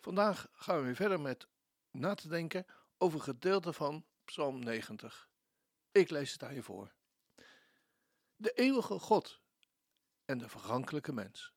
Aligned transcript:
Vandaag 0.00 0.48
gaan 0.52 0.76
we 0.76 0.84
weer 0.84 0.94
verder 0.94 1.20
met 1.20 1.48
na 1.90 2.14
te 2.14 2.28
denken 2.28 2.66
over 2.98 3.20
gedeelte 3.20 3.72
van 3.72 4.06
Psalm 4.24 4.58
90. 4.58 5.28
Ik 5.92 6.10
lees 6.10 6.32
het 6.32 6.42
aan 6.42 6.54
je 6.54 6.62
voor. 6.62 6.94
De 8.36 8.52
eeuwige 8.52 8.98
God 8.98 9.40
en 10.24 10.38
de 10.38 10.48
vergankelijke 10.48 11.12
mens. 11.12 11.54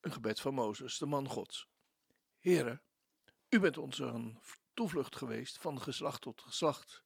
Een 0.00 0.12
gebed 0.12 0.40
van 0.40 0.54
Mozes, 0.54 0.98
de 0.98 1.06
man 1.06 1.28
Gods. 1.28 1.68
Here, 2.38 2.82
u 3.48 3.60
bent 3.60 3.78
ons 3.78 3.98
een 3.98 4.40
toevlucht 4.74 5.16
geweest 5.16 5.58
van 5.58 5.80
geslacht 5.80 6.20
tot 6.20 6.40
geslacht. 6.40 7.04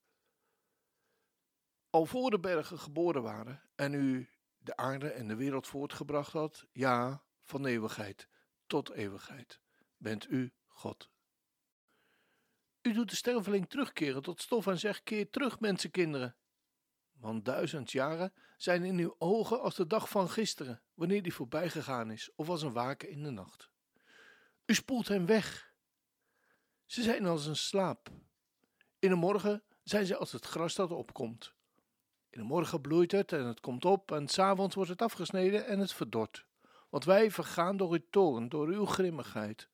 Al 1.91 2.07
voor 2.07 2.31
de 2.31 2.41
bergen 2.41 2.79
geboren 2.79 3.23
waren 3.23 3.71
en 3.75 3.93
u 3.93 4.31
de 4.59 4.77
aarde 4.77 5.11
en 5.11 5.29
de 5.29 5.37
wereld 5.37 5.67
voortgebracht 5.67 6.33
had, 6.33 6.67
ja, 6.73 7.25
van 7.43 7.67
eeuwigheid 7.67 8.29
tot 8.67 8.91
eeuwigheid 8.91 9.61
bent 9.99 10.31
u 10.31 10.53
God. 10.67 11.11
U 12.83 12.93
doet 12.93 13.11
de 13.11 13.17
sterveling 13.17 13.69
terugkeren 13.69 14.23
tot 14.23 14.41
stof 14.41 14.67
en 14.67 14.79
zegt: 14.79 15.03
Keer 15.03 15.31
terug, 15.31 15.61
mensenkinderen. 15.61 16.37
Want 17.13 17.45
duizend 17.45 17.93
jaren 17.93 18.33
zijn 18.57 18.85
in 18.85 18.99
uw 18.99 19.15
ogen 19.19 19.61
als 19.61 19.75
de 19.75 19.87
dag 19.87 20.09
van 20.09 20.31
gisteren, 20.31 20.83
wanneer 20.95 21.23
die 21.23 21.35
voorbij 21.35 21.71
gegaan 21.71 22.11
is, 22.11 22.31
of 22.35 22.49
als 22.49 22.63
een 22.63 22.73
waken 22.73 23.09
in 23.09 23.23
de 23.23 23.31
nacht. 23.31 23.71
U 24.67 24.75
spoelt 24.75 25.09
hen 25.09 25.27
weg. 25.27 25.73
Ze 26.85 27.03
zijn 27.03 27.27
als 27.27 27.47
een 27.47 27.57
slaap. 27.57 28.11
In 28.99 29.09
de 29.09 29.15
morgen 29.15 29.63
zijn 29.83 30.07
ze 30.07 30.17
als 30.17 30.33
het 30.33 30.45
gras 30.45 30.75
dat 30.75 30.91
opkomt. 30.91 31.55
In 32.31 32.41
de 32.41 32.47
morgen 32.47 32.81
bloeit 32.81 33.13
het 33.13 33.33
en 33.33 33.47
het 33.47 33.61
komt 33.61 33.85
op, 33.85 34.13
en 34.13 34.29
s'avonds 34.29 34.75
wordt 34.75 34.91
het 34.91 35.03
afgesneden 35.03 35.67
en 35.67 35.79
het 35.79 35.93
verdort. 35.93 36.47
Want 36.89 37.05
wij 37.05 37.31
vergaan 37.31 37.77
door 37.77 37.93
uw 37.93 38.07
toorn, 38.11 38.49
door 38.49 38.69
uw 38.69 38.87
grimmigheid 38.87 39.69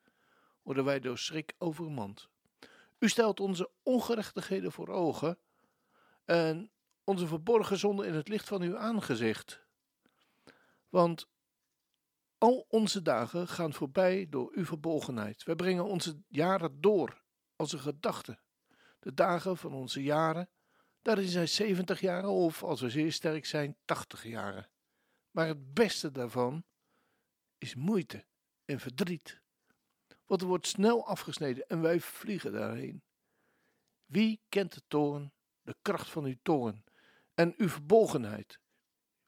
worden 0.64 0.84
wij 0.84 1.00
door 1.00 1.18
schrik 1.18 1.54
overmand. 1.58 2.28
U 2.98 3.08
stelt 3.08 3.40
onze 3.40 3.70
ongerechtigheden 3.82 4.72
voor 4.72 4.88
ogen 4.88 5.38
en 6.24 6.70
onze 7.04 7.26
verborgen 7.26 7.78
zonden 7.78 8.06
in 8.06 8.14
het 8.14 8.28
licht 8.28 8.48
van 8.48 8.62
uw 8.62 8.76
aangezicht. 8.76 9.62
Want 10.88 11.28
al 12.38 12.66
onze 12.68 13.02
dagen 13.02 13.48
gaan 13.48 13.72
voorbij 13.72 14.26
door 14.28 14.50
uw 14.54 14.64
verbolgenheid. 14.64 15.42
Wij 15.42 15.54
brengen 15.54 15.84
onze 15.84 16.22
jaren 16.28 16.80
door 16.80 17.22
als 17.56 17.72
een 17.72 17.80
gedachte. 17.80 18.38
De 19.00 19.14
dagen 19.14 19.56
van 19.56 19.72
onze 19.72 20.02
jaren, 20.02 20.48
daarin 21.02 21.28
zijn 21.28 21.48
zeventig 21.48 22.00
jaren 22.00 22.30
of, 22.30 22.62
als 22.62 22.80
we 22.80 22.90
zeer 22.90 23.12
sterk 23.12 23.46
zijn, 23.46 23.76
tachtig 23.84 24.24
jaren. 24.24 24.70
Maar 25.30 25.46
het 25.46 25.74
beste 25.74 26.10
daarvan 26.10 26.64
is 27.58 27.74
moeite 27.74 28.24
en 28.64 28.80
verdriet 28.80 29.42
want 30.26 30.40
er 30.40 30.46
wordt 30.46 30.66
snel 30.66 31.06
afgesneden 31.06 31.68
en 31.68 31.80
wij 31.80 32.00
vliegen 32.00 32.52
daarheen. 32.52 33.02
Wie 34.04 34.40
kent 34.48 34.74
de 34.74 34.82
toren, 34.86 35.32
de 35.62 35.76
kracht 35.82 36.10
van 36.10 36.24
uw 36.24 36.36
toren 36.42 36.84
en 37.34 37.54
uw 37.56 37.68
verbolgenheid? 37.68 38.60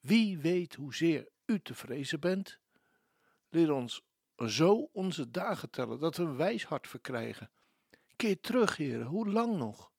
Wie 0.01 0.39
weet 0.39 0.75
hoezeer 0.75 1.29
u 1.45 1.61
te 1.61 1.75
vrezen 1.75 2.21
bent? 2.21 2.59
Leer 3.49 3.73
ons 3.73 4.03
zo 4.37 4.89
onze 4.93 5.31
dagen 5.31 5.71
tellen, 5.71 6.01
dat 6.01 6.17
we 6.17 6.23
een 6.23 6.37
wijs 6.37 6.65
hart 6.65 6.89
verkrijgen. 6.89 7.51
Keer 8.17 8.41
terug, 8.41 8.77
heren, 8.77 9.07
hoe 9.07 9.31
lang 9.31 9.57
nog? 9.57 9.93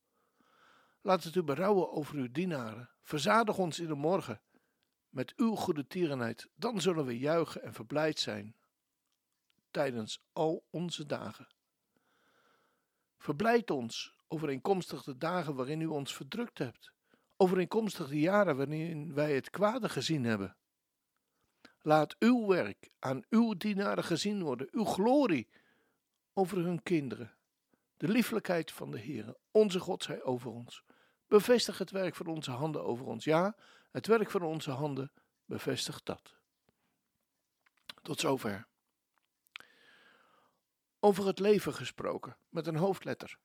Laat 1.01 1.23
het 1.23 1.35
u 1.35 1.43
berouwen 1.43 1.91
over 1.91 2.15
uw 2.15 2.31
dienaren. 2.31 2.89
Verzadig 3.01 3.57
ons 3.57 3.79
in 3.79 3.87
de 3.87 3.95
morgen 3.95 4.41
met 5.09 5.33
uw 5.35 5.55
goede 5.55 5.87
tierenheid, 5.87 6.49
dan 6.55 6.81
zullen 6.81 7.05
we 7.05 7.19
juichen 7.19 7.63
en 7.63 7.73
verblijd 7.73 8.19
zijn 8.19 8.55
tijdens 9.77 10.21
al 10.33 10.65
onze 10.69 11.05
dagen. 11.05 11.47
Verblijd 13.17 13.71
ons 13.71 14.15
overeenkomstig 14.27 15.03
de 15.03 15.17
dagen 15.17 15.55
waarin 15.55 15.81
u 15.81 15.85
ons 15.85 16.15
verdrukt 16.15 16.57
hebt, 16.57 16.91
overeenkomstig 17.35 18.07
de 18.07 18.19
jaren 18.19 18.57
waarin 18.57 19.13
wij 19.13 19.35
het 19.35 19.49
kwade 19.49 19.89
gezien 19.89 20.23
hebben. 20.23 20.57
Laat 21.81 22.15
uw 22.19 22.47
werk 22.47 22.89
aan 22.99 23.25
uw 23.29 23.53
dienaren 23.53 24.03
gezien 24.03 24.43
worden, 24.43 24.67
uw 24.71 24.85
glorie 24.85 25.49
over 26.33 26.57
hun 26.57 26.83
kinderen. 26.83 27.37
De 27.97 28.07
lieflijkheid 28.07 28.71
van 28.71 28.91
de 28.91 28.99
Heer, 28.99 29.35
onze 29.51 29.79
God, 29.79 30.03
zij 30.03 30.23
over 30.23 30.51
ons. 30.51 30.83
Bevestig 31.27 31.77
het 31.77 31.91
werk 31.91 32.15
van 32.15 32.27
onze 32.27 32.51
handen 32.51 32.83
over 32.83 33.05
ons. 33.05 33.23
Ja, 33.23 33.55
het 33.91 34.07
werk 34.07 34.31
van 34.31 34.41
onze 34.41 34.71
handen 34.71 35.11
bevestigt 35.45 36.05
dat. 36.05 36.35
Tot 38.01 38.19
zover. 38.19 38.67
Over 41.07 41.25
het 41.25 41.39
leven 41.39 41.73
gesproken, 41.73 42.37
met 42.49 42.67
een 42.67 42.75
hoofdletter. 42.75 43.37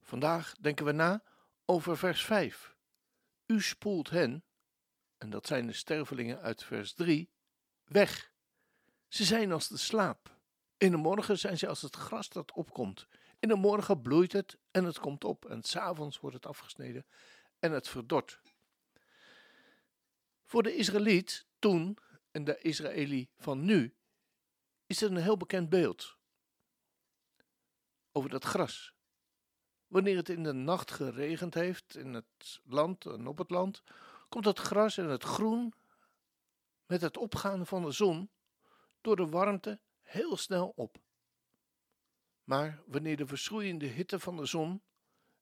Vandaag 0.00 0.54
denken 0.60 0.84
we 0.84 0.92
na 0.92 1.22
over 1.64 1.96
vers 1.96 2.24
5. 2.24 2.76
U 3.46 3.60
spoelt 3.60 4.10
hen, 4.10 4.44
en 5.18 5.30
dat 5.30 5.46
zijn 5.46 5.66
de 5.66 5.72
stervelingen 5.72 6.40
uit 6.40 6.64
vers 6.64 6.94
3, 6.94 7.30
weg. 7.84 8.32
Ze 9.08 9.24
zijn 9.24 9.52
als 9.52 9.68
de 9.68 9.76
slaap. 9.76 10.36
In 10.76 10.90
de 10.90 10.96
morgen 10.96 11.38
zijn 11.38 11.58
ze 11.58 11.68
als 11.68 11.82
het 11.82 11.96
gras 11.96 12.28
dat 12.28 12.52
opkomt. 12.52 13.06
In 13.38 13.48
de 13.48 13.56
morgen 13.56 14.02
bloeit 14.02 14.32
het 14.32 14.58
en 14.70 14.84
het 14.84 14.98
komt 14.98 15.24
op, 15.24 15.44
en 15.44 15.62
s'avonds 15.62 16.20
wordt 16.20 16.36
het 16.36 16.46
afgesneden 16.46 17.06
en 17.58 17.72
het 17.72 17.88
verdort. 17.88 18.40
Voor 20.44 20.62
de 20.62 20.74
Israëliet 20.74 21.46
toen 21.58 21.98
en 22.30 22.44
de 22.44 22.58
Israëli 22.58 23.28
van 23.36 23.64
nu 23.64 23.96
is 24.86 25.02
er 25.02 25.10
een 25.10 25.16
heel 25.16 25.36
bekend 25.36 25.68
beeld 25.68 26.16
over 28.12 28.30
dat 28.30 28.44
gras. 28.44 28.94
Wanneer 29.86 30.16
het 30.16 30.28
in 30.28 30.42
de 30.42 30.52
nacht 30.52 30.90
geregend 30.90 31.54
heeft 31.54 31.96
in 31.96 32.14
het 32.14 32.60
land 32.64 33.06
en 33.06 33.26
op 33.26 33.38
het 33.38 33.50
land, 33.50 33.82
komt 34.28 34.44
het 34.44 34.58
gras 34.58 34.98
en 34.98 35.08
het 35.08 35.22
groen 35.22 35.74
met 36.86 37.00
het 37.00 37.16
opgaan 37.16 37.66
van 37.66 37.82
de 37.82 37.90
zon 37.90 38.30
door 39.00 39.16
de 39.16 39.26
warmte 39.26 39.80
heel 40.02 40.36
snel 40.36 40.72
op. 40.76 40.98
Maar 42.44 42.82
wanneer 42.86 43.16
de 43.16 43.26
verschroeiende 43.26 43.86
hitte 43.86 44.20
van 44.20 44.36
de 44.36 44.46
zon, 44.46 44.82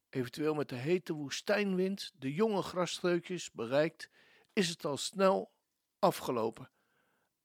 eventueel 0.08 0.54
met 0.54 0.68
de 0.68 0.76
hete 0.76 1.12
woestijnwind, 1.12 2.12
de 2.14 2.34
jonge 2.34 2.62
grasstreukjes 2.62 3.52
bereikt, 3.52 4.10
is 4.52 4.68
het 4.68 4.84
al 4.84 4.96
snel 4.96 5.52
afgelopen 5.98 6.70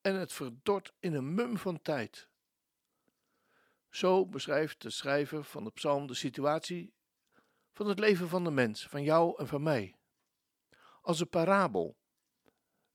en 0.02 0.16
het 0.16 0.34
verdort 0.34 0.94
in 1.00 1.14
een 1.14 1.34
mum 1.34 1.58
van 1.58 1.82
tijd. 1.82 2.30
Zo 3.90 4.26
beschrijft 4.26 4.82
de 4.82 4.90
schrijver 4.90 5.44
van 5.44 5.64
de 5.64 5.72
psalm 5.72 6.08
de 6.08 6.14
situatie 6.14 6.94
van 7.74 7.88
het 7.88 8.00
leven 8.00 8.30
van 8.30 8.44
de 8.44 8.52
mens, 8.52 8.88
van 8.88 9.04
jou 9.04 9.40
en 9.40 9.48
van 9.48 9.63
mij. 9.63 9.96
Als 11.01 11.19
een 11.19 11.30
parabel, 11.30 11.98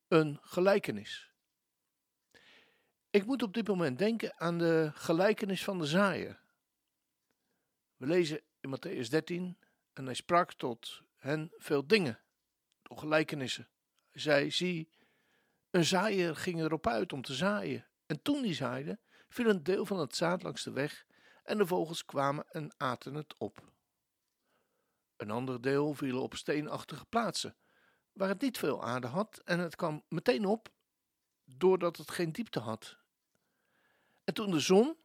een 0.08 0.38
gelijkenis. 0.42 1.32
Ik 3.10 3.26
moet 3.26 3.42
op 3.42 3.54
dit 3.54 3.68
moment 3.68 3.98
denken 3.98 4.40
aan 4.40 4.58
de 4.58 4.90
gelijkenis 4.94 5.64
van 5.64 5.78
de 5.78 5.86
zaaier. 5.86 6.40
We 7.96 8.06
lezen 8.06 8.42
in 8.60 8.76
Matthäus 8.76 9.08
13 9.08 9.58
en 9.92 10.04
hij 10.04 10.14
sprak 10.14 10.52
tot 10.52 11.02
hen 11.16 11.52
veel 11.56 11.86
dingen, 11.86 12.20
door 12.82 12.98
gelijkenissen. 12.98 13.68
Hij 14.10 14.20
zei, 14.20 14.50
zie, 14.50 14.88
een 15.74 15.84
zaaier 15.84 16.36
ging 16.36 16.60
erop 16.60 16.86
uit 16.86 17.12
om 17.12 17.22
te 17.22 17.34
zaaien. 17.34 17.86
En 18.06 18.22
toen 18.22 18.42
hij 18.44 18.54
zaaide, 18.54 18.98
viel 19.28 19.48
een 19.48 19.62
deel 19.62 19.86
van 19.86 19.98
het 19.98 20.16
zaad 20.16 20.42
langs 20.42 20.62
de 20.62 20.70
weg 20.70 21.06
en 21.42 21.58
de 21.58 21.66
vogels 21.66 22.04
kwamen 22.04 22.48
en 22.48 22.74
aten 22.76 23.14
het 23.14 23.34
op. 23.38 23.72
Een 25.16 25.30
ander 25.30 25.60
deel 25.60 25.94
viel 25.94 26.22
op 26.22 26.34
steenachtige 26.34 27.04
plaatsen, 27.04 27.56
waar 28.12 28.28
het 28.28 28.40
niet 28.40 28.58
veel 28.58 28.84
aarde 28.84 29.06
had 29.06 29.40
en 29.44 29.58
het 29.58 29.76
kwam 29.76 30.04
meteen 30.08 30.44
op, 30.44 30.72
doordat 31.44 31.96
het 31.96 32.10
geen 32.10 32.32
diepte 32.32 32.60
had. 32.60 32.96
En 34.24 34.34
toen 34.34 34.50
de 34.50 34.60
zon 34.60 34.96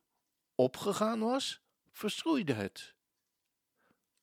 opgegaan 0.56 1.19
was, 1.19 1.62
verschroeide 1.92 2.54
het. 2.54 2.95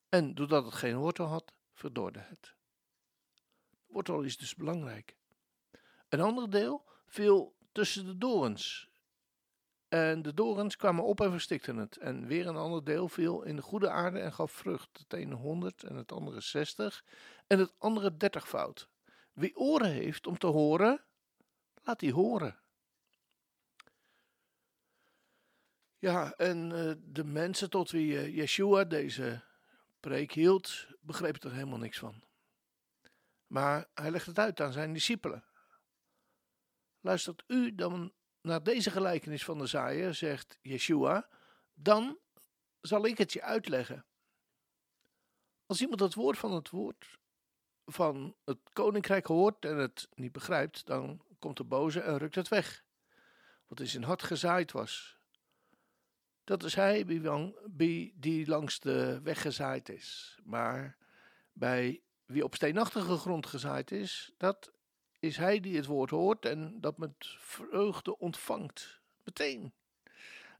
En 0.08 0.34
doordat 0.34 0.64
het 0.64 0.75
geen 0.75 0.96
wortel 0.96 1.26
had, 1.26 1.52
verdorde 1.72 2.20
het. 2.20 2.54
Wortel 3.87 4.22
is 4.22 4.37
dus 4.37 4.54
belangrijk. 4.54 5.16
Een 6.08 6.20
ander 6.20 6.50
deel 6.50 6.85
viel 7.06 7.56
tussen 7.73 8.06
de 8.06 8.19
dorens. 8.19 8.88
En 9.88 10.23
de 10.23 10.35
dorens 10.35 10.76
kwamen 10.76 11.05
op 11.05 11.20
en 11.20 11.31
verstikten 11.31 11.76
het. 11.76 11.97
En 11.97 12.26
weer 12.26 12.47
een 12.47 12.56
ander 12.56 12.85
deel 12.85 13.08
viel 13.08 13.43
in 13.43 13.56
de 13.56 13.62
goede 13.62 13.91
aarde 13.91 14.19
en 14.19 14.32
gaf 14.32 14.53
vrucht. 14.53 14.99
Het 14.99 15.12
ene 15.12 15.35
honderd 15.35 15.82
en 15.82 15.97
het 15.97 16.12
andere 16.12 16.41
zestig 16.41 17.05
en 17.47 17.58
het 17.58 17.75
andere 17.79 18.17
dertigvoud. 18.17 18.88
Wie 19.32 19.56
oren 19.56 19.91
heeft 19.91 20.26
om 20.26 20.38
te 20.38 20.47
horen, 20.47 21.05
laat 21.82 22.00
die 22.00 22.12
horen. 22.12 22.61
Ja, 25.99 26.32
en 26.37 26.70
uh, 26.70 26.93
de 26.99 27.25
mensen 27.25 27.70
tot 27.70 27.91
wie 27.91 28.12
uh, 28.12 28.37
Yeshua 28.37 28.85
deze 28.85 29.43
preek 30.00 30.32
hield, 30.32 30.87
begrepen 31.00 31.41
er 31.41 31.56
helemaal 31.56 31.79
niks 31.79 31.99
van. 31.99 32.23
Maar 33.47 33.87
hij 33.94 34.11
legt 34.11 34.26
het 34.26 34.38
uit 34.38 34.61
aan 34.61 34.73
zijn 34.73 34.93
discipelen. 34.93 35.44
Luistert 37.06 37.43
u 37.47 37.75
dan 37.75 38.12
naar 38.41 38.62
deze 38.62 38.91
gelijkenis 38.91 39.44
van 39.44 39.58
de 39.58 39.67
zaaier, 39.67 40.14
zegt 40.14 40.58
Yeshua, 40.62 41.29
dan 41.75 42.19
zal 42.81 43.06
ik 43.06 43.19
het 43.19 43.32
je 43.32 43.43
uitleggen. 43.43 44.05
Als 45.67 45.81
iemand 45.81 46.00
het 46.00 46.14
woord 46.14 46.38
van 46.38 46.53
het 46.53 46.70
woord 46.70 47.19
van 47.85 48.37
het 48.44 48.58
koninkrijk 48.73 49.26
hoort 49.26 49.64
en 49.64 49.76
het 49.76 50.08
niet 50.14 50.32
begrijpt, 50.32 50.87
dan 50.87 51.23
komt 51.38 51.56
de 51.56 51.64
boze 51.64 52.00
en 52.00 52.19
rukt 52.19 52.35
het 52.35 52.49
weg. 52.49 52.85
Wat 53.67 53.81
in 53.81 53.88
zijn 53.88 54.05
hart 54.05 54.23
gezaaid 54.23 54.73
was. 54.73 55.19
Dat 56.44 56.64
is 56.64 56.75
hij 56.75 57.05
die 58.14 58.47
langs 58.47 58.81
de 58.81 59.20
weg 59.23 59.41
gezaaid 59.43 59.88
is. 59.88 60.38
Maar 60.44 60.97
bij 61.52 62.02
wie 62.25 62.44
op 62.44 62.55
steenachtige 62.55 63.17
grond 63.17 63.47
gezaaid 63.47 63.91
is, 63.91 64.32
dat 64.37 64.75
is 65.18 65.36
hij 65.36 65.60
die 65.60 65.76
het 65.76 65.86
woord 65.86 66.10
hoort 66.10 66.44
en 66.44 66.80
dat 66.80 66.98
met 66.98 67.14
vreugde 67.38 68.18
ontvangt. 68.18 69.00
Meteen. 69.24 69.72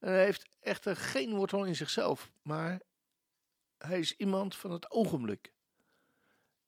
En 0.01 0.13
hij 0.13 0.25
heeft 0.25 0.49
echter 0.61 0.97
geen 0.97 1.35
wortel 1.35 1.65
in 1.65 1.77
zichzelf, 1.77 2.31
maar 2.43 2.81
hij 3.79 3.99
is 3.99 4.17
iemand 4.17 4.57
van 4.57 4.71
het 4.71 4.91
ogenblik. 4.91 5.53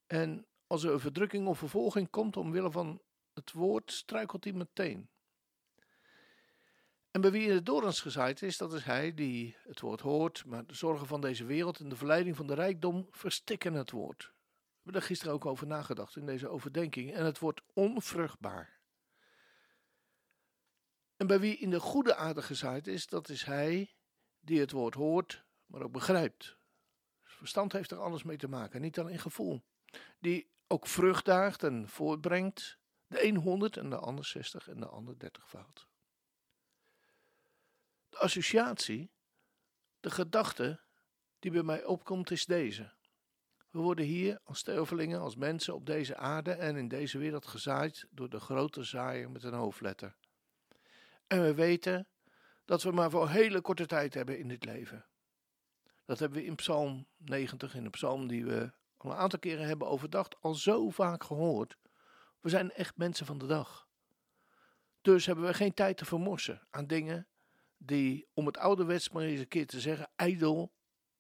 En 0.07 0.47
als 0.67 0.85
er 0.85 0.93
een 0.93 1.01
verdrukking 1.01 1.47
of 1.47 1.59
vervolging 1.59 2.11
komt 2.11 2.37
omwille 2.37 2.71
van 2.71 3.01
het 3.35 3.53
woord, 3.53 3.93
struikelt 3.93 4.45
hij 4.45 4.53
meteen. 4.53 5.09
En 7.11 7.21
bij 7.21 7.31
wie 7.31 7.49
in 7.49 7.55
de 7.55 7.63
dorens 7.63 8.01
gezaaid 8.01 8.43
is, 8.43 8.57
dat 8.57 8.73
is 8.73 8.85
hij 8.85 9.15
die 9.15 9.57
het 9.63 9.81
woord 9.81 10.01
hoort, 10.01 10.45
maar 10.47 10.67
de 10.67 10.75
zorgen 10.75 11.07
van 11.07 11.21
deze 11.21 11.45
wereld 11.45 11.81
en 11.81 11.89
de 11.89 11.97
verleiding 11.97 12.37
van 12.37 12.47
de 12.47 12.55
rijkdom 12.55 13.07
verstikken 13.11 13.73
het 13.75 13.91
woord. 13.91 14.33
Hebben 14.89 15.07
er 15.07 15.09
gisteren 15.13 15.35
ook 15.35 15.47
over 15.47 15.67
nagedacht 15.67 16.17
in 16.17 16.27
deze 16.27 16.49
overdenking. 16.49 17.15
En 17.15 17.25
het 17.25 17.39
wordt 17.39 17.63
onvruchtbaar. 17.73 18.81
En 21.17 21.27
bij 21.27 21.41
wie 21.41 21.57
in 21.57 21.71
de 21.71 21.81
goede 21.81 22.15
aarde 22.15 22.43
gezaaid 22.43 22.87
is, 22.87 23.07
dat 23.07 23.29
is 23.29 23.45
hij 23.45 23.95
die 24.41 24.61
het 24.61 24.71
woord 24.71 24.95
hoort, 24.95 25.45
maar 25.67 25.83
ook 25.83 25.93
begrijpt. 25.93 26.59
Verstand 27.23 27.73
heeft 27.73 27.91
er 27.91 27.99
alles 27.99 28.23
mee 28.23 28.37
te 28.37 28.49
maken, 28.49 28.81
niet 28.81 28.99
alleen 28.99 29.19
gevoel. 29.19 29.63
Die 30.19 30.51
ook 30.67 30.87
vrucht 30.87 31.25
daagt 31.25 31.63
en 31.63 31.89
voortbrengt, 31.89 32.79
de 33.07 33.25
een 33.25 33.37
100 33.37 33.77
en 33.77 33.91
de 33.91 33.99
ander 33.99 34.25
60 34.25 34.69
en 34.69 34.81
de 34.81 34.89
ander 34.89 35.19
30 35.19 35.49
fout. 35.49 35.89
De 38.09 38.19
associatie, 38.19 39.11
de 40.01 40.11
gedachte 40.11 40.81
die 41.39 41.51
bij 41.51 41.63
mij 41.63 41.85
opkomt, 41.85 42.31
is 42.31 42.45
deze. 42.45 42.97
We 43.71 43.79
worden 43.79 44.05
hier 44.05 44.41
als 44.45 44.59
stervelingen, 44.59 45.21
als 45.21 45.37
mensen 45.37 45.75
op 45.75 45.87
deze 45.87 46.17
aarde 46.17 46.53
en 46.53 46.77
in 46.77 46.89
deze 46.89 47.19
wereld 47.19 47.47
gezaaid 47.47 48.07
door 48.11 48.29
de 48.29 48.41
grote 48.41 48.83
zaaier 48.83 49.31
met 49.31 49.43
een 49.43 49.55
hoofdletter. 49.55 50.17
En 51.27 51.43
we 51.43 51.55
weten 51.55 52.09
dat 52.65 52.83
we 52.83 52.91
maar 52.91 53.11
voor 53.11 53.23
een 53.23 53.29
hele 53.29 53.61
korte 53.61 53.87
tijd 53.87 54.15
hebben 54.15 54.39
in 54.39 54.49
dit 54.49 54.65
leven. 54.65 55.07
Dat 56.05 56.19
hebben 56.19 56.39
we 56.39 56.45
in 56.45 56.55
Psalm 56.55 57.07
90, 57.17 57.75
in 57.75 57.85
de 57.85 57.91
psalm 57.91 58.29
die 58.29 58.45
we 58.45 58.73
al 58.97 59.11
een 59.11 59.17
aantal 59.17 59.39
keren 59.39 59.67
hebben 59.67 59.89
overdacht, 59.89 60.41
al 60.41 60.55
zo 60.55 60.91
vaak 60.91 61.25
gehoord. 61.25 61.77
We 62.41 62.49
zijn 62.49 62.71
echt 62.71 62.97
mensen 62.97 63.27
van 63.27 63.39
de 63.39 63.47
dag. 63.47 63.89
Dus 65.01 65.27
hebben 65.27 65.45
we 65.45 65.55
geen 65.55 65.75
tijd 65.75 65.97
te 65.97 66.05
vermorsen 66.05 66.67
aan 66.71 66.87
dingen 66.87 67.29
die, 67.77 68.27
om 68.35 68.47
het 68.47 68.57
ouderwets 68.57 69.11
maar 69.11 69.23
eens 69.23 69.41
een 69.41 69.49
keer 69.49 69.67
te 69.67 69.81
zeggen, 69.81 70.11
ijdel 70.17 70.73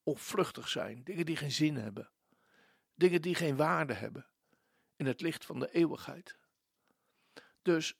of 0.02 0.20
vluchtig 0.20 0.68
zijn. 0.68 1.04
Dingen 1.04 1.26
die 1.26 1.36
geen 1.36 1.52
zin 1.52 1.76
hebben. 1.76 2.10
Dingen 2.98 3.22
die 3.22 3.34
geen 3.34 3.56
waarde 3.56 3.92
hebben 3.92 4.26
in 4.96 5.06
het 5.06 5.20
licht 5.20 5.44
van 5.44 5.58
de 5.58 5.70
eeuwigheid. 5.70 6.38
Dus 7.62 7.94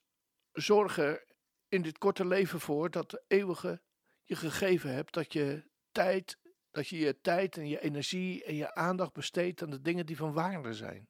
zorg 0.53 0.99
er 0.99 1.27
in 1.69 1.83
dit 1.83 1.99
korte 1.99 2.27
leven 2.27 2.61
voor 2.61 2.91
dat 2.91 3.11
de 3.11 3.25
eeuwige 3.27 3.83
je 4.25 4.37
gegeven 4.37 4.95
hebt, 4.95 5.15
dat 5.15 5.33
je 5.33 5.71
tijd, 5.91 6.39
dat 6.71 6.89
je 6.89 6.99
je 6.99 7.21
tijd 7.21 7.57
en 7.57 7.69
je 7.69 7.81
energie 7.81 8.45
en 8.45 8.55
je 8.55 8.75
aandacht 8.75 9.13
besteedt 9.13 9.63
aan 9.63 9.71
de 9.71 9.81
dingen 9.81 10.07
die 10.07 10.17
van 10.17 10.33
waarde 10.33 10.75
zijn. 10.75 11.09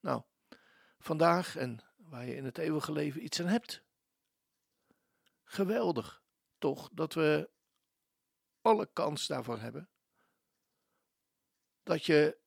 Nou, 0.00 0.22
vandaag 0.98 1.56
en 1.56 1.84
waar 1.96 2.26
je 2.26 2.34
in 2.34 2.44
het 2.44 2.58
eeuwige 2.58 2.92
leven 2.92 3.24
iets 3.24 3.40
aan 3.40 3.46
hebt. 3.46 3.82
Geweldig 5.44 6.22
toch 6.58 6.88
dat 6.92 7.14
we 7.14 7.50
alle 8.60 8.90
kans 8.92 9.26
daarvoor 9.26 9.58
hebben. 9.58 9.90
Dat 11.82 12.06
je 12.06 12.44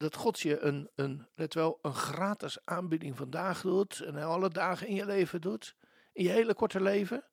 dat 0.00 0.14
God 0.16 0.40
je 0.40 0.58
een, 0.58 0.90
een, 0.94 1.26
let 1.34 1.54
wel, 1.54 1.78
een 1.82 1.94
gratis 1.94 2.58
aanbieding 2.64 3.16
vandaag 3.16 3.60
doet 3.60 4.00
en 4.00 4.16
alle 4.16 4.48
dagen 4.48 4.86
in 4.86 4.94
je 4.94 5.06
leven 5.06 5.40
doet, 5.40 5.76
in 6.12 6.24
je 6.24 6.30
hele 6.30 6.54
korte 6.54 6.82
leven, 6.82 7.24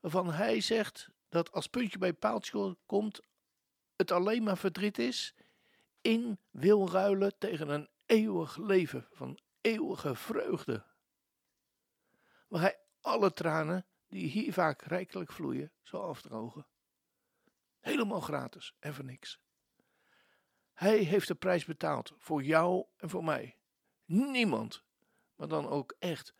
waarvan 0.00 0.32
Hij 0.32 0.60
zegt 0.60 1.10
dat 1.28 1.52
als 1.52 1.66
puntje 1.66 1.98
bij 1.98 2.12
paaltje 2.12 2.76
komt, 2.86 3.20
het 3.96 4.10
alleen 4.10 4.42
maar 4.42 4.56
verdriet 4.56 4.98
is, 4.98 5.34
in 6.00 6.38
wil 6.50 6.90
ruilen 6.90 7.38
tegen 7.38 7.68
een 7.68 7.88
eeuwig 8.06 8.56
leven 8.56 9.06
van 9.10 9.38
eeuwige 9.60 10.14
vreugde. 10.14 10.84
Waar 12.48 12.60
Hij 12.60 12.78
alle 13.00 13.32
tranen 13.32 13.86
die 14.08 14.26
hier 14.26 14.52
vaak 14.52 14.82
rijkelijk 14.82 15.32
vloeien, 15.32 15.72
zal 15.82 16.02
afdrogen. 16.02 16.66
Helemaal 17.80 18.20
gratis 18.20 18.74
en 18.78 18.94
voor 18.94 19.04
niks. 19.04 19.40
Hij 20.80 20.98
heeft 20.98 21.28
de 21.28 21.34
prijs 21.34 21.64
betaald 21.64 22.12
voor 22.18 22.42
jou 22.42 22.86
en 22.96 23.10
voor 23.10 23.24
mij. 23.24 23.58
Niemand, 24.04 24.84
maar 25.34 25.48
dan 25.48 25.68
ook 25.68 25.94
echt 25.98 26.34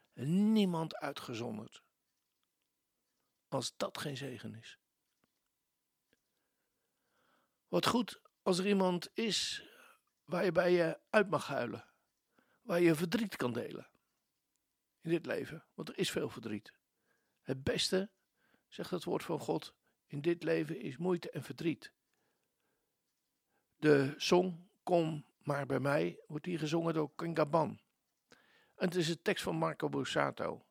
niemand 0.52 0.96
uitgezonderd. 0.96 1.82
Als 3.48 3.76
dat 3.76 3.98
geen 3.98 4.16
zegen 4.16 4.54
is. 4.54 4.78
Wat 7.68 7.86
goed 7.86 8.20
als 8.42 8.58
er 8.58 8.66
iemand 8.66 9.10
is 9.14 9.64
waar 10.24 10.44
je 10.44 10.52
bij 10.52 10.72
je 10.72 11.00
uit 11.10 11.30
mag 11.30 11.46
huilen, 11.46 11.88
waar 12.60 12.80
je 12.80 12.94
verdriet 12.94 13.36
kan 13.36 13.52
delen. 13.52 13.90
In 15.00 15.10
dit 15.10 15.26
leven, 15.26 15.66
want 15.74 15.88
er 15.88 15.98
is 15.98 16.10
veel 16.10 16.28
verdriet. 16.28 16.72
Het 17.40 17.62
beste, 17.62 18.10
zegt 18.68 18.90
het 18.90 19.04
woord 19.04 19.24
van 19.24 19.40
God, 19.40 19.74
in 20.06 20.20
dit 20.20 20.42
leven 20.42 20.80
is 20.80 20.96
moeite 20.96 21.30
en 21.30 21.42
verdriet. 21.42 21.92
De 23.80 24.14
song 24.16 24.68
Kom 24.82 25.24
maar 25.42 25.66
bij 25.66 25.80
mij 25.80 26.18
wordt 26.26 26.46
hier 26.46 26.58
gezongen 26.58 26.94
door 26.94 27.10
Kingaban. 27.16 27.80
Het 28.74 28.94
is 28.94 29.06
de 29.06 29.22
tekst 29.22 29.42
van 29.42 29.56
Marco 29.56 29.88
Borsato. 29.88 30.64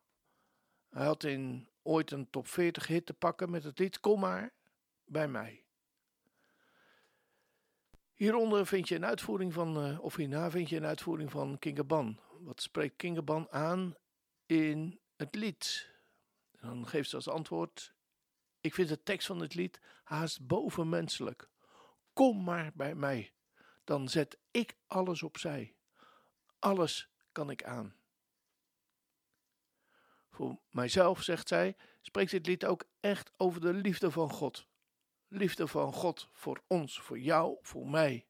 Hij 0.89 1.05
had 1.05 1.23
in 1.23 1.69
ooit 1.81 2.11
een 2.11 2.29
top 2.29 2.47
40 2.47 2.87
hit 2.87 3.05
te 3.05 3.13
pakken 3.13 3.49
met 3.49 3.63
het 3.63 3.79
lied 3.79 3.99
Kom 3.99 4.19
maar 4.19 4.53
bij 5.05 5.27
mij. 5.27 5.63
Hieronder 8.13 8.65
vind 8.65 8.87
je 8.87 8.95
een 8.95 9.05
uitvoering 9.05 9.53
van, 9.53 9.87
uh, 9.87 9.99
of 9.99 10.15
hierna 10.15 10.51
vind 10.51 10.69
je 10.69 10.75
een 10.75 10.85
uitvoering 10.85 11.31
van 11.31 11.59
Kingaban. 11.59 12.19
Wat 12.39 12.61
spreekt 12.61 12.95
Kingaban 12.95 13.51
aan 13.51 13.95
in 14.45 14.99
het 15.15 15.35
lied? 15.35 15.91
Dan 16.61 16.87
geeft 16.87 17.09
ze 17.09 17.15
als 17.15 17.27
antwoord: 17.27 17.93
Ik 18.61 18.73
vind 18.73 18.89
de 18.89 19.03
tekst 19.03 19.27
van 19.27 19.39
het 19.39 19.55
lied 19.55 19.79
haast 20.03 20.47
bovenmenselijk. 20.47 21.49
Kom 22.19 22.43
maar 22.43 22.71
bij 22.75 22.95
mij, 22.95 23.33
dan 23.83 24.09
zet 24.09 24.37
ik 24.51 24.75
alles 24.87 25.23
opzij. 25.23 25.75
Alles 26.59 27.09
kan 27.31 27.49
ik 27.49 27.63
aan. 27.63 27.95
Voor 30.29 30.59
mijzelf, 30.69 31.23
zegt 31.23 31.47
zij, 31.47 31.77
spreekt 32.01 32.31
dit 32.31 32.45
lied 32.45 32.65
ook 32.65 32.85
echt 32.99 33.31
over 33.37 33.61
de 33.61 33.73
liefde 33.73 34.11
van 34.11 34.31
God. 34.31 34.67
Liefde 35.27 35.67
van 35.67 35.93
God 35.93 36.29
voor 36.33 36.63
ons, 36.67 36.99
voor 37.01 37.19
jou, 37.19 37.57
voor 37.61 37.87
mij. 37.87 38.27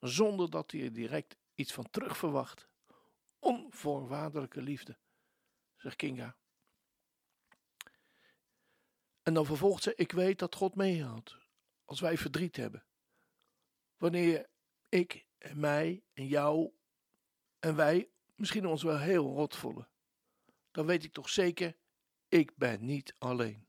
Zonder 0.00 0.50
dat 0.50 0.70
hij 0.70 0.82
er 0.82 0.92
direct 0.92 1.36
iets 1.54 1.72
van 1.72 1.90
terug 1.90 2.16
verwacht. 2.16 2.68
Onvoorwaardelijke 3.38 4.62
liefde, 4.62 4.98
zegt 5.76 5.96
Kinga. 5.96 6.36
En 9.22 9.34
dan 9.34 9.46
vervolgt 9.46 9.82
ze: 9.82 9.94
Ik 9.94 10.12
weet 10.12 10.38
dat 10.38 10.54
God 10.54 10.74
meehoudt 10.74 11.36
als 11.84 12.00
wij 12.00 12.16
verdriet 12.16 12.56
hebben. 12.56 12.84
Wanneer 14.00 14.48
ik 14.88 15.26
en 15.38 15.60
mij 15.60 16.02
en 16.12 16.26
jou 16.26 16.72
en 17.58 17.76
wij 17.76 18.10
misschien 18.34 18.66
ons 18.66 18.82
wel 18.82 18.98
heel 18.98 19.34
rot 19.34 19.56
voelen, 19.56 19.88
dan 20.70 20.86
weet 20.86 21.04
ik 21.04 21.12
toch 21.12 21.28
zeker: 21.28 21.76
ik 22.28 22.56
ben 22.56 22.84
niet 22.84 23.14
alleen. 23.18 23.68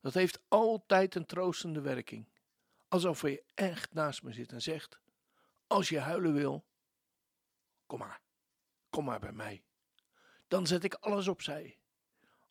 Dat 0.00 0.14
heeft 0.14 0.40
altijd 0.48 1.14
een 1.14 1.26
troostende 1.26 1.80
werking. 1.80 2.28
Alsof 2.88 3.20
hij 3.20 3.42
echt 3.54 3.94
naast 3.94 4.22
me 4.22 4.32
zit 4.32 4.52
en 4.52 4.62
zegt: 4.62 5.00
Als 5.66 5.88
je 5.88 5.98
huilen 5.98 6.34
wil, 6.34 6.66
kom 7.86 7.98
maar, 7.98 8.20
kom 8.90 9.04
maar 9.04 9.20
bij 9.20 9.32
mij. 9.32 9.64
Dan 10.48 10.66
zet 10.66 10.84
ik 10.84 10.94
alles 10.94 11.28
opzij. 11.28 11.78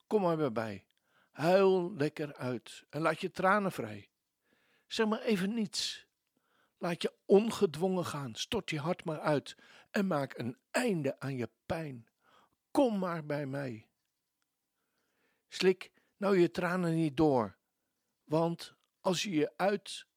Kom 0.08 0.22
maar 0.22 0.38
bij 0.38 0.50
mij. 0.50 0.86
Huil 1.31 1.93
lekker 1.93 2.36
uit 2.36 2.86
en 2.89 3.01
laat 3.01 3.22
je 3.22 3.31
tranen 3.31 3.72
vrij. 3.72 4.10
Zeg 4.88 5.08
maar 5.08 5.22
even 5.22 5.53
niets. 5.53 6.10
Laat 6.81 7.01
je 7.01 7.13
ongedwongen 7.25 8.05
gaan, 8.05 8.35
stort 8.35 8.69
je 8.69 8.79
hart 8.79 9.03
maar 9.03 9.19
uit 9.19 9.55
en 9.91 10.07
maak 10.07 10.38
een 10.38 10.57
einde 10.71 11.19
aan 11.19 11.35
je 11.35 11.50
pijn. 11.65 12.07
Kom 12.71 13.00
maar 13.00 13.25
bij 13.25 13.45
mij. 13.45 13.89
Slik 15.47 15.91
nou 16.17 16.39
je 16.39 16.51
tranen 16.51 16.95
niet 16.95 17.17
door, 17.17 17.57
want 18.23 18.75
als 19.00 19.23
je 19.23 19.31
je 19.31 19.57
uit 19.57 20.07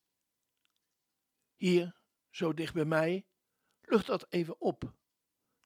hier, 1.55 1.97
zo 2.31 2.55
dicht 2.55 2.75
bij 2.75 2.85
mij, 2.85 3.27
lucht 3.81 4.07
dat 4.07 4.27
even 4.33 4.61
op. 4.61 4.95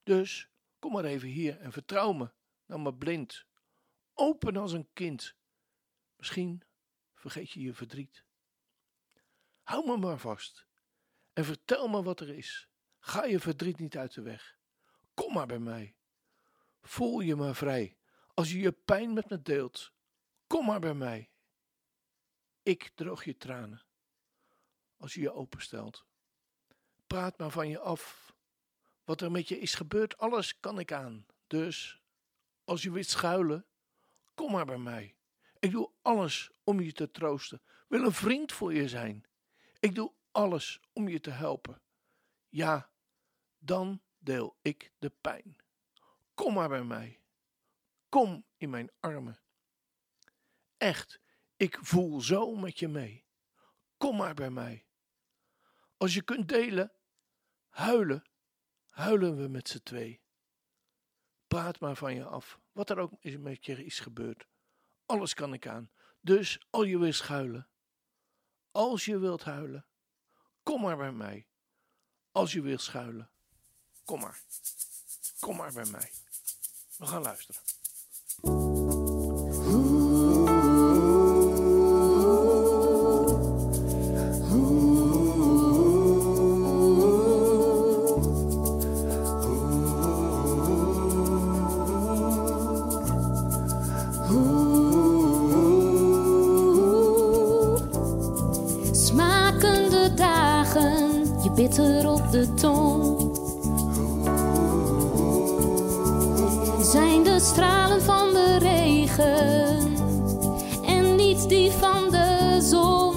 Dus 0.03 0.51
kom 0.79 0.93
maar 0.93 1.05
even 1.05 1.29
hier 1.29 1.59
en 1.61 1.73
vertrouw 1.73 2.13
me, 2.13 2.33
nou 2.67 2.81
maar 2.81 2.95
blind, 2.95 3.47
open 4.15 4.57
als 4.57 4.73
een 4.73 4.89
kind. 4.93 5.37
Misschien 6.17 6.63
vergeet 7.15 7.51
je 7.51 7.61
je 7.61 7.75
verdriet. 7.75 8.25
Hou 9.63 9.87
me 9.87 9.97
maar 9.97 10.19
vast 10.19 10.68
en 11.39 11.45
vertel 11.45 11.89
me 11.89 12.03
wat 12.03 12.21
er 12.21 12.29
is. 12.29 12.69
Ga 12.99 13.25
je 13.25 13.41
verdriet 13.41 13.79
niet 13.79 13.97
uit 13.97 14.15
de 14.15 14.23
weg. 14.23 14.59
Kom 15.15 15.33
maar 15.33 15.47
bij 15.47 15.59
mij. 15.59 15.95
Voel 16.83 17.21
je 17.21 17.37
maar 17.37 17.55
vrij 17.55 17.97
als 18.35 18.53
je 18.53 18.59
je 18.59 18.73
pijn 18.73 19.13
met 19.13 19.31
me 19.31 19.43
deelt. 19.43 19.93
Kom 20.47 20.67
maar 20.67 20.81
bij 20.81 20.95
mij. 20.95 21.31
Ik 22.63 22.91
droog 22.95 23.25
je 23.25 23.37
tranen 23.37 23.83
als 24.97 25.15
je 25.15 25.21
je 25.21 25.33
openstelt. 25.33 26.07
Praat 27.07 27.39
maar 27.39 27.51
van 27.51 27.69
je 27.69 27.79
af. 27.79 28.35
Wat 29.05 29.21
er 29.21 29.31
met 29.31 29.49
je 29.49 29.59
is 29.59 29.75
gebeurd, 29.75 30.19
alles 30.19 30.61
kan 30.61 30.79
ik 30.79 30.93
aan. 30.93 31.27
Dus 31.47 32.03
als 32.65 32.83
je 32.83 32.91
wilt 32.91 33.09
schuilen, 33.09 33.67
kom 34.35 34.53
maar 34.53 34.67
bij 34.67 34.79
mij. 34.79 35.17
Ik 35.59 35.71
doe 35.71 35.91
alles 36.03 36.51
om 36.65 36.81
je 36.81 36.93
te 36.93 37.11
troosten. 37.11 37.63
Wil 37.89 38.05
een 38.05 38.13
vriend 38.13 38.53
voor 38.53 38.75
je 38.75 38.89
zijn. 38.89 39.27
Ik 39.81 39.95
doe 39.95 40.17
alles 40.31 40.81
om 40.93 41.09
je 41.09 41.21
te 41.21 41.31
helpen. 41.31 41.83
Ja, 42.49 42.93
dan 43.59 44.03
deel 44.19 44.59
ik 44.63 44.93
de 44.99 45.11
pijn. 45.11 45.57
Kom 46.35 46.55
maar 46.55 46.69
bij 46.69 46.85
mij. 46.85 47.21
Kom 48.09 48.47
in 48.57 48.71
mijn 48.71 48.91
armen. 49.01 49.41
Echt, 50.77 51.21
ik 51.57 51.79
voel 51.81 52.21
zo 52.21 52.55
met 52.55 52.79
je 52.79 52.89
mee. 52.89 53.27
Kom 53.97 54.17
maar 54.17 54.35
bij 54.35 54.51
mij. 54.51 54.87
Als 55.97 56.15
je 56.15 56.23
kunt 56.23 56.49
delen, 56.49 56.93
huilen, 57.69 58.31
huilen 58.89 59.37
we 59.37 59.49
met 59.49 59.69
z'n 59.69 59.83
twee. 59.83 60.23
Praat 61.47 61.81
maar 61.81 61.97
van 61.97 62.15
je 62.15 62.25
af, 62.25 62.61
wat 62.73 62.91
er 62.91 62.99
ook 62.99 63.23
met 63.23 63.65
je 63.65 63.85
is 63.85 64.01
gebeurd. 64.01 64.47
Alles 65.07 65.35
kan 65.35 65.53
ik 65.53 65.67
aan. 65.67 65.91
Dus 66.21 66.67
als 66.71 66.87
je 66.87 66.99
wilt 66.99 67.15
schuilen, 67.15 67.69
als 68.71 69.05
je 69.05 69.19
wilt 69.19 69.45
huilen, 69.45 69.88
kom 70.69 70.81
maar 70.81 70.97
bij 70.97 71.13
mij. 71.13 71.47
Als 72.33 72.53
je 72.53 72.61
wilt 72.61 72.81
schuilen, 72.81 73.31
kom 74.05 74.21
maar. 74.21 74.41
Kom 75.41 75.57
maar 75.57 75.73
bij 75.73 75.87
mij. 75.87 76.11
We 76.97 77.07
gaan 77.07 77.23
luisteren. 77.23 77.63
Op 102.07 102.31
de 102.31 102.55
tong. 102.55 103.31
Zijn 106.81 107.23
de 107.23 107.41
stralen 107.41 108.03
van 108.03 108.33
de 108.33 108.59
regen 108.59 109.97
en 110.87 111.17
niet 111.17 111.49
die 111.49 111.71
van 111.71 112.11
de 112.11 112.59
zon. 112.63 113.15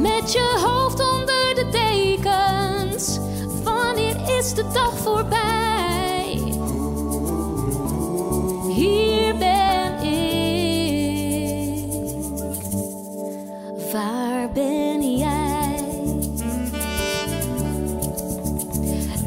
Met 0.00 0.32
je 0.32 0.62
hoofd 0.64 1.00
onder 1.00 1.54
de 1.54 1.68
dekens, 1.70 3.18
wanneer 3.64 4.38
is 4.38 4.54
de 4.54 4.64
dag 4.72 4.92
voorbij? 4.96 5.45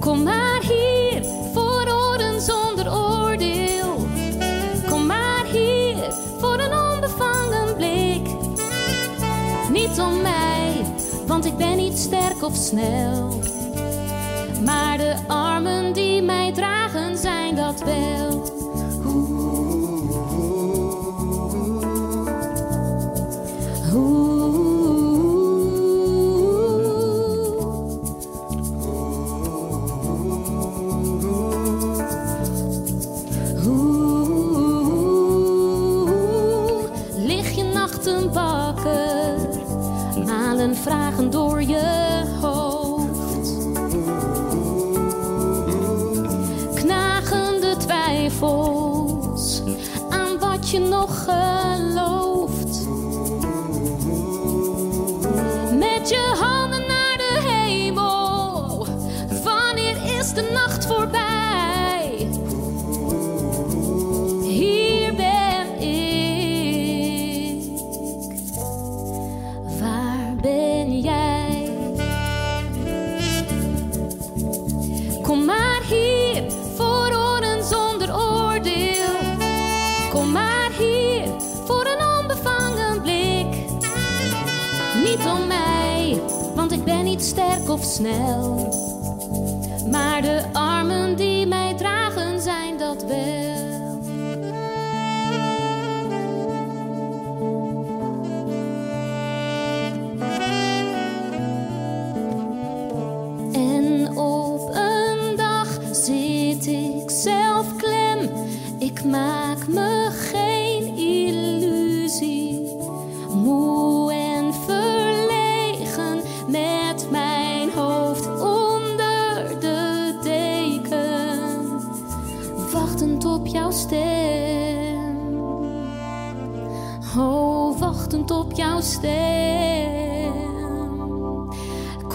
Kom 0.09 0.23
maar 0.23 0.61
hier 0.61 1.23
voor 1.53 1.85
oren 1.87 2.41
zonder 2.41 2.93
oordeel. 2.93 4.07
Kom 4.89 5.05
maar 5.05 5.45
hier 5.51 6.13
voor 6.39 6.59
een 6.59 6.73
onbevangen 6.93 7.75
blik. 7.75 8.27
Niet 9.71 9.99
om 9.99 10.21
mij, 10.21 10.85
want 11.27 11.45
ik 11.45 11.57
ben 11.57 11.77
niet 11.77 11.97
sterk 11.97 12.43
of 12.43 12.55
snel. 12.55 13.39
Maar 14.65 14.97
de 14.97 15.15
armen 15.27 15.93
die 15.93 16.21
mij 16.21 16.53
dragen 16.53 17.17
zijn 17.17 17.55
dat 17.55 17.83
wel. 17.83 18.58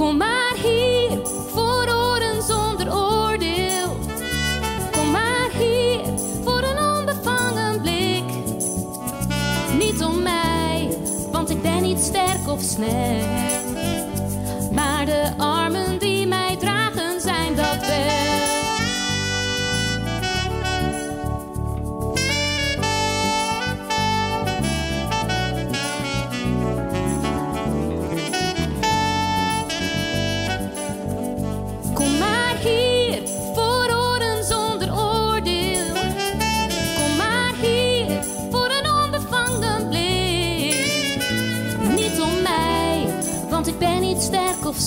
Kom 0.04 0.16
maar 0.16 0.54
hier 0.62 1.18
voor 1.52 1.88
oren 1.88 2.42
zonder 2.42 2.94
oordeel. 2.94 3.96
Kom 4.92 5.10
maar 5.10 5.50
hier 5.58 6.00
voor 6.44 6.62
een 6.62 6.78
onbevangen 6.98 7.80
blik. 7.80 8.24
Niet 9.78 10.04
om 10.04 10.22
mij, 10.22 10.98
want 11.32 11.50
ik 11.50 11.62
ben 11.62 11.82
niet 11.82 11.98
sterk 11.98 12.48
of 12.48 12.60
snel. 12.60 13.26
Maar 14.72 15.06
de 15.06 15.32
armen 15.38 15.98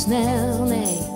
snel, 0.07 0.63
nee. 0.63 1.06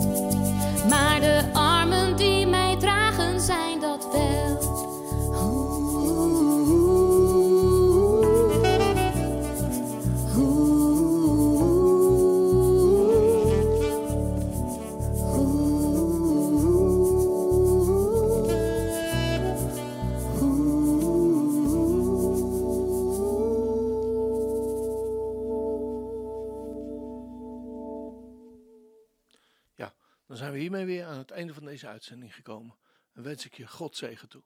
Zijn 30.41 30.53
we 30.53 30.59
hiermee 30.59 30.85
weer 30.85 31.05
aan 31.05 31.17
het 31.17 31.31
einde 31.31 31.53
van 31.53 31.65
deze 31.65 31.87
uitzending 31.87 32.35
gekomen. 32.35 32.77
En 33.13 33.23
wens 33.23 33.45
ik 33.45 33.53
je 33.53 33.67
God 33.67 33.97
zegen 33.97 34.29
toe. 34.29 34.43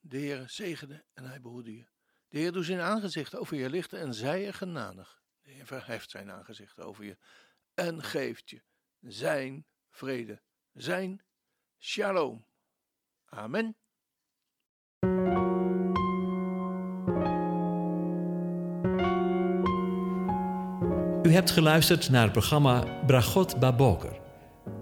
De 0.00 0.16
Heer 0.16 0.48
zegene 0.48 1.04
en 1.12 1.24
hij 1.24 1.40
behoede 1.40 1.76
je. 1.76 1.86
De 2.28 2.38
Heer 2.38 2.52
doet 2.52 2.64
zijn 2.64 2.80
aangezicht 2.80 3.36
over 3.36 3.56
je 3.56 3.70
lichten 3.70 3.98
en 3.98 4.14
zij 4.14 4.42
je 4.42 4.52
genadig. 4.52 5.22
De 5.40 5.50
Heer 5.50 5.66
verheft 5.66 6.10
zijn 6.10 6.30
aangezicht 6.30 6.80
over 6.80 7.04
je 7.04 7.18
en 7.74 8.02
geeft 8.02 8.50
je 8.50 8.62
zijn 9.00 9.66
vrede, 9.90 10.42
zijn 10.72 11.22
shalom. 11.78 12.46
Amen. 13.24 13.76
U 21.22 21.32
hebt 21.32 21.50
geluisterd 21.50 22.10
naar 22.10 22.22
het 22.22 22.32
programma 22.32 23.04
Bragot 23.06 23.58
Baboker. 23.58 24.21